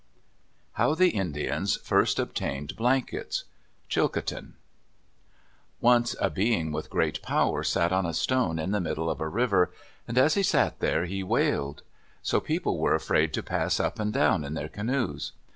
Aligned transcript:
HOW 0.71 0.95
THE 0.95 1.11
INDIANS 1.11 1.75
FIRST 1.77 2.17
OBTAINED 2.19 2.75
BLANKETS 2.75 3.43
Chilcotin 3.87 4.53
Once 5.79 6.15
a 6.19 6.31
Being 6.31 6.71
with 6.71 6.89
great 6.89 7.21
power 7.21 7.61
sat 7.61 7.91
on 7.91 8.07
a 8.07 8.13
stone 8.15 8.57
in 8.57 8.71
the 8.71 8.81
middle 8.81 9.11
of 9.11 9.21
a 9.21 9.27
river, 9.29 9.71
and 10.07 10.17
as 10.17 10.33
he 10.33 10.41
sat 10.41 10.79
there, 10.79 11.05
he 11.05 11.21
wailed. 11.21 11.83
So 12.23 12.39
people 12.39 12.79
were 12.79 12.95
afraid 12.95 13.31
to 13.35 13.43
pass 13.43 13.79
up 13.79 13.99
and 13.99 14.11
down 14.11 14.43
in 14.43 14.55
their 14.55 14.69
canoes. 14.69 15.33